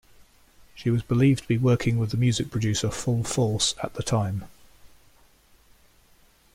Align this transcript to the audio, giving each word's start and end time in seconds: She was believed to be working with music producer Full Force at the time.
She 0.73 0.89
was 0.89 1.03
believed 1.03 1.43
to 1.43 1.47
be 1.47 1.59
working 1.59 1.99
with 1.99 2.15
music 2.17 2.49
producer 2.49 2.89
Full 2.89 3.23
Force 3.23 3.75
at 3.83 3.93
the 3.93 4.01
time. 4.01 4.45